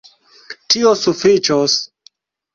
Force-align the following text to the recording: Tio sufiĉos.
Tio 0.75 0.95
sufiĉos. 1.03 1.79